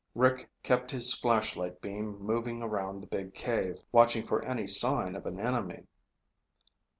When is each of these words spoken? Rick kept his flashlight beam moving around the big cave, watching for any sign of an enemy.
Rick 0.15 0.49
kept 0.63 0.89
his 0.89 1.13
flashlight 1.13 1.79
beam 1.79 2.17
moving 2.17 2.63
around 2.63 3.01
the 3.01 3.07
big 3.07 3.35
cave, 3.35 3.75
watching 3.91 4.25
for 4.25 4.43
any 4.43 4.65
sign 4.65 5.15
of 5.15 5.27
an 5.27 5.39
enemy. 5.39 5.83